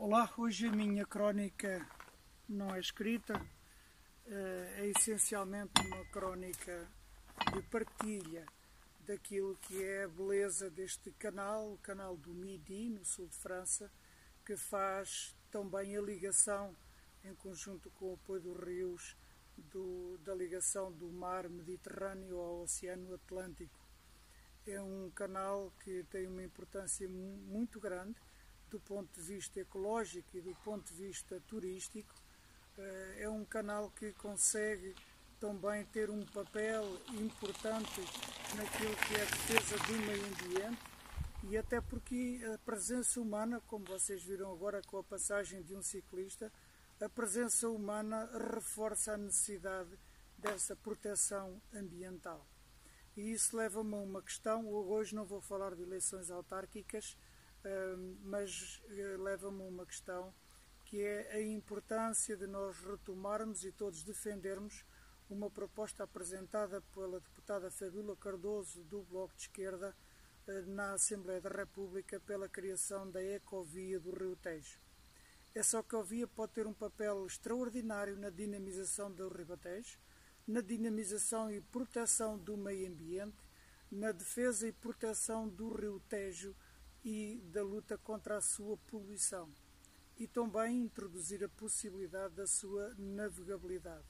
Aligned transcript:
Olá, 0.00 0.32
hoje 0.38 0.68
a 0.68 0.70
minha 0.70 1.04
crónica 1.04 1.84
não 2.48 2.72
é 2.72 2.78
escrita, 2.78 3.34
eh, 4.28 4.74
é 4.78 4.86
essencialmente 4.96 5.72
uma 5.84 6.04
crónica 6.04 6.88
de 7.52 7.60
partilha 7.62 8.46
daquilo 9.00 9.56
que 9.56 9.82
é 9.82 10.04
a 10.04 10.08
beleza 10.08 10.70
deste 10.70 11.10
canal, 11.10 11.72
o 11.72 11.78
canal 11.78 12.16
do 12.16 12.32
Midi, 12.32 12.88
no 12.88 13.04
sul 13.04 13.26
de 13.26 13.36
França, 13.38 13.90
que 14.46 14.56
faz 14.56 15.34
também 15.50 15.96
a 15.96 16.00
ligação, 16.00 16.76
em 17.24 17.34
conjunto 17.34 17.90
com 17.90 18.12
o 18.12 18.14
apoio 18.14 18.40
dos 18.40 18.64
rios, 18.64 19.16
do, 19.56 20.16
da 20.18 20.32
ligação 20.32 20.92
do 20.92 21.10
mar 21.10 21.48
Mediterrâneo 21.48 22.38
ao 22.38 22.62
Oceano 22.62 23.14
Atlântico. 23.14 23.80
É 24.64 24.80
um 24.80 25.10
canal 25.10 25.72
que 25.82 26.04
tem 26.04 26.28
uma 26.28 26.44
importância 26.44 27.08
muito 27.08 27.80
grande 27.80 28.27
do 28.70 28.80
ponto 28.80 29.12
de 29.14 29.20
vista 29.20 29.60
ecológico 29.60 30.36
e 30.36 30.40
do 30.40 30.54
ponto 30.64 30.92
de 30.92 31.06
vista 31.06 31.40
turístico, 31.46 32.14
eh, 32.76 33.16
é 33.20 33.28
um 33.28 33.44
canal 33.44 33.90
que 33.90 34.12
consegue 34.12 34.94
também 35.40 35.84
ter 35.86 36.10
um 36.10 36.24
papel 36.26 36.84
importante 37.12 38.00
naquilo 38.56 38.96
que 38.96 39.14
é 39.14 39.22
a 39.22 39.24
defesa 39.24 39.76
do 39.86 39.92
meio 40.06 40.26
ambiente 40.26 40.98
e 41.44 41.56
até 41.56 41.80
porque 41.80 42.40
a 42.52 42.58
presença 42.58 43.20
humana, 43.20 43.60
como 43.66 43.84
vocês 43.84 44.22
viram 44.24 44.52
agora 44.52 44.82
com 44.82 44.98
a 44.98 45.04
passagem 45.04 45.62
de 45.62 45.74
um 45.74 45.82
ciclista, 45.82 46.52
a 47.00 47.08
presença 47.08 47.68
humana 47.68 48.28
reforça 48.52 49.12
a 49.12 49.16
necessidade 49.16 49.96
dessa 50.36 50.74
proteção 50.74 51.60
ambiental. 51.72 52.44
E 53.16 53.32
isso 53.32 53.56
leva-me 53.56 53.94
a 53.94 53.98
uma 53.98 54.22
questão, 54.22 54.68
hoje 54.68 55.14
não 55.14 55.24
vou 55.24 55.40
falar 55.40 55.74
de 55.74 55.82
eleições 55.82 56.30
autárquicas, 56.30 57.16
mas 58.22 58.82
eh, 58.90 59.16
leva-me 59.18 59.62
a 59.62 59.66
uma 59.66 59.86
questão 59.86 60.32
que 60.84 61.02
é 61.02 61.32
a 61.32 61.42
importância 61.42 62.36
de 62.36 62.46
nós 62.46 62.78
retomarmos 62.78 63.64
e 63.64 63.72
todos 63.72 64.02
defendermos 64.02 64.84
uma 65.28 65.50
proposta 65.50 66.04
apresentada 66.04 66.80
pela 66.94 67.20
deputada 67.20 67.70
Fabíola 67.70 68.16
Cardoso 68.16 68.82
do 68.84 69.02
Bloco 69.02 69.34
de 69.34 69.42
Esquerda 69.42 69.94
eh, 70.46 70.62
na 70.62 70.92
Assembleia 70.92 71.40
da 71.40 71.50
República 71.50 72.18
pela 72.20 72.48
criação 72.48 73.10
da 73.10 73.22
Ecovia 73.22 74.00
do 74.00 74.10
Rio 74.10 74.36
Tejo. 74.36 74.80
Essa 75.54 75.80
ecovia 75.80 76.26
pode 76.26 76.52
ter 76.52 76.66
um 76.66 76.72
papel 76.72 77.26
extraordinário 77.26 78.16
na 78.16 78.30
dinamização 78.30 79.10
do 79.10 79.28
Ribatejo, 79.28 79.98
na 80.46 80.60
dinamização 80.60 81.50
e 81.50 81.60
proteção 81.60 82.38
do 82.38 82.56
meio 82.56 82.88
ambiente, 82.88 83.36
na 83.90 84.12
defesa 84.12 84.66
e 84.66 84.72
proteção 84.72 85.48
do 85.48 85.74
Rio 85.74 86.00
Tejo 86.08 86.54
e 87.08 87.40
da 87.54 87.62
luta 87.62 87.96
contra 87.96 88.36
a 88.36 88.42
sua 88.42 88.76
poluição 88.76 89.50
e 90.18 90.26
também 90.26 90.82
introduzir 90.82 91.42
a 91.42 91.48
possibilidade 91.48 92.34
da 92.34 92.46
sua 92.46 92.94
navegabilidade. 92.98 94.04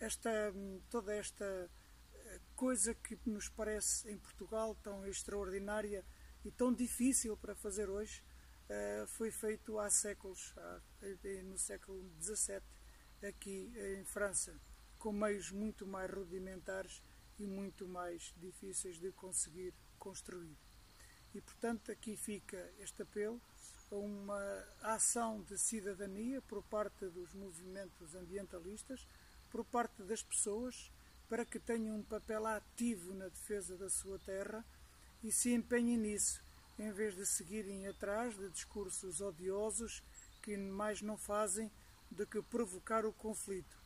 Esta, 0.00 0.52
toda 0.88 1.14
esta 1.14 1.70
eh, 2.12 2.40
coisa 2.56 2.94
que 2.96 3.16
nos 3.26 3.48
parece 3.48 4.10
em 4.10 4.18
Portugal 4.18 4.74
tão 4.82 5.06
extraordinária 5.06 6.04
e 6.44 6.50
tão 6.50 6.74
difícil 6.74 7.36
para 7.36 7.54
fazer 7.54 7.88
hoje 7.88 8.24
eh, 8.68 9.04
foi 9.06 9.30
feito 9.30 9.78
há 9.78 9.88
séculos, 9.88 10.52
no 11.44 11.58
século 11.58 12.10
XVII, 12.20 12.60
aqui 13.22 13.72
em 13.76 14.04
França, 14.04 14.60
com 14.98 15.12
meios 15.12 15.52
muito 15.52 15.86
mais 15.86 16.10
rudimentares 16.10 17.04
e 17.38 17.46
muito 17.46 17.86
mais 17.86 18.34
difíceis 18.36 18.98
de 18.98 19.12
conseguir 19.12 19.72
construir. 19.96 20.58
E, 21.34 21.40
portanto, 21.40 21.92
aqui 21.92 22.16
fica 22.16 22.56
este 22.80 23.02
apelo 23.02 23.40
a 23.90 23.96
uma 23.96 24.64
ação 24.82 25.42
de 25.42 25.58
cidadania 25.58 26.40
por 26.42 26.62
parte 26.64 27.06
dos 27.06 27.32
movimentos 27.34 28.14
ambientalistas, 28.14 29.06
por 29.50 29.64
parte 29.64 30.02
das 30.02 30.22
pessoas, 30.22 30.90
para 31.28 31.44
que 31.44 31.58
tenham 31.58 31.96
um 31.96 32.02
papel 32.02 32.46
ativo 32.46 33.14
na 33.14 33.28
defesa 33.28 33.76
da 33.76 33.88
sua 33.88 34.18
terra 34.20 34.64
e 35.22 35.30
se 35.30 35.52
empenhem 35.52 35.96
nisso, 35.96 36.42
em 36.78 36.90
vez 36.92 37.14
de 37.14 37.26
seguirem 37.26 37.86
atrás 37.86 38.36
de 38.36 38.48
discursos 38.48 39.20
odiosos 39.20 40.02
que 40.42 40.56
mais 40.56 41.02
não 41.02 41.16
fazem 41.16 41.70
do 42.10 42.26
que 42.26 42.42
provocar 42.42 43.04
o 43.04 43.12
conflito. 43.12 43.78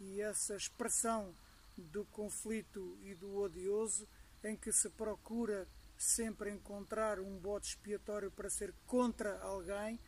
E 0.00 0.20
essa 0.20 0.54
expressão 0.54 1.34
do 1.76 2.04
conflito 2.06 2.96
e 3.02 3.14
do 3.14 3.36
odioso, 3.36 4.06
em 4.42 4.56
que 4.56 4.72
se 4.72 4.88
procura 4.90 5.66
sempre 5.96 6.50
encontrar 6.50 7.18
um 7.20 7.38
bote 7.38 7.68
expiatório 7.68 8.30
para 8.30 8.50
ser 8.50 8.74
contra 8.86 9.38
alguém, 9.40 9.98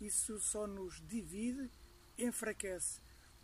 isso 0.00 0.40
só 0.40 0.66
nos 0.66 1.00
divide, 1.06 1.70
enfraquece. 2.18 3.00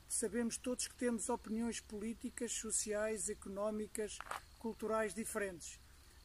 Sabemos 0.08 0.56
todos 0.56 0.88
que 0.88 0.94
temos 0.96 1.28
opiniões 1.28 1.80
políticas, 1.80 2.52
sociais, 2.52 3.28
económicas, 3.28 4.18
culturais 4.58 5.14
diferentes, 5.14 5.78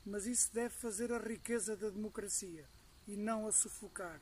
mas 0.06 0.26
isso 0.26 0.54
deve 0.54 0.74
fazer 0.74 1.12
a 1.12 1.20
riqueza 1.20 1.76
da 1.76 1.90
democracia 1.90 2.68
e 3.08 3.16
não 3.16 3.48
a 3.48 3.52
sufocar. 3.52 4.20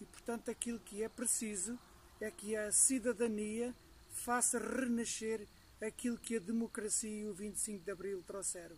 E, 0.00 0.06
portanto, 0.06 0.50
aquilo 0.50 0.78
que 0.78 1.02
é 1.02 1.08
preciso 1.08 1.78
é 2.20 2.30
que 2.30 2.56
a 2.56 2.70
cidadania 2.70 3.74
faça 4.10 4.58
renascer 4.58 5.46
aquilo 5.80 6.18
que 6.18 6.36
a 6.36 6.40
democracia 6.40 7.10
e 7.22 7.26
o 7.26 7.34
25 7.34 7.84
de 7.84 7.90
Abril 7.90 8.22
trouxeram. 8.22 8.76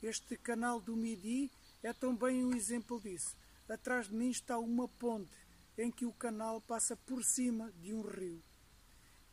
Este 0.00 0.36
canal 0.36 0.80
do 0.80 0.94
Midi 0.94 1.50
é 1.82 1.92
também 1.92 2.44
um 2.44 2.54
exemplo 2.54 3.00
disso. 3.00 3.36
Atrás 3.68 4.06
de 4.06 4.14
mim 4.14 4.30
está 4.30 4.56
uma 4.56 4.86
ponte 4.86 5.36
em 5.76 5.90
que 5.90 6.06
o 6.06 6.12
canal 6.12 6.60
passa 6.60 6.96
por 6.96 7.24
cima 7.24 7.72
de 7.82 7.92
um 7.92 8.02
rio. 8.02 8.40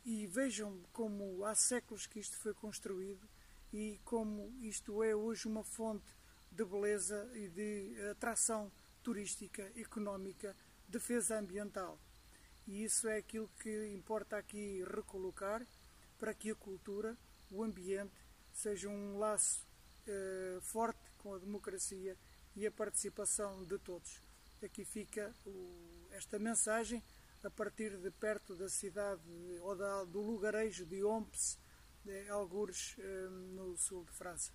E 0.04 0.26
vejam 0.26 0.82
como 0.92 1.46
há 1.46 1.54
séculos 1.54 2.08
que 2.08 2.20
isto 2.20 2.38
foi 2.40 2.54
construído 2.56 3.30
e 3.72 4.00
como 4.04 4.52
isto 4.60 5.04
é 5.04 5.16
hoje 5.16 5.48
uma 5.48 5.64
fonte 5.64 6.12
de 6.52 6.66
beleza 6.66 7.30
e 7.36 7.48
de 7.48 8.10
atração 8.10 8.72
turística, 9.04 9.72
económica, 9.76 10.56
defesa 10.88 11.38
ambiental. 11.38 12.00
E 12.66 12.84
isso 12.84 13.08
é 13.08 13.18
aquilo 13.18 13.50
que 13.60 13.94
importa 13.94 14.38
aqui 14.38 14.84
recolocar 14.84 15.64
para 16.18 16.34
que 16.34 16.50
a 16.50 16.56
cultura, 16.56 17.16
o 17.52 17.64
ambiente, 17.64 18.14
seja 18.52 18.90
um 18.90 19.20
laço 19.20 19.64
eh, 20.08 20.60
forte 20.62 21.12
com 21.18 21.34
a 21.34 21.40
democracia 21.40 22.18
e 22.56 22.66
a 22.66 22.72
participação 22.72 23.64
de 23.66 23.78
todos. 23.80 24.22
Aqui 24.64 24.86
fica 24.86 25.34
o, 25.46 26.08
esta 26.12 26.40
mensagem 26.40 27.04
a 27.44 27.50
partir 27.50 27.98
de 27.98 28.10
perto 28.12 28.56
da 28.56 28.70
cidade 28.70 29.22
ou 29.62 29.76
da, 29.76 30.04
do 30.06 30.22
lugarejo 30.22 30.86
de 30.86 31.04
Ompes, 31.04 31.60
de 32.04 32.30
Algures, 32.30 32.96
eh, 32.98 33.28
no 33.30 33.78
sul 33.78 34.04
de 34.06 34.12
França. 34.12 34.52